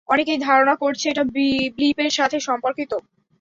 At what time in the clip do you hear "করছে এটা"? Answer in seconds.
0.75-1.23